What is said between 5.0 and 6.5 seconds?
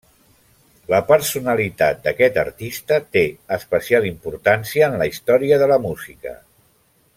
la història de la Música.